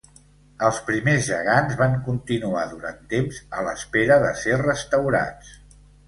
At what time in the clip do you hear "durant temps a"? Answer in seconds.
2.71-3.67